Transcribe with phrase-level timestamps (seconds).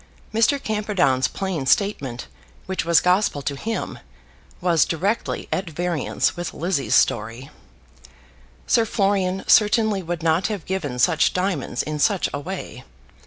[0.33, 0.57] Mr.
[0.59, 2.25] Camperdown's plain statement,
[2.65, 3.99] which was gospel to him,
[4.59, 7.51] was directly at variance with Lizzie's story.
[8.65, 12.83] Sir Florian certainly would not have given such diamonds in such a way.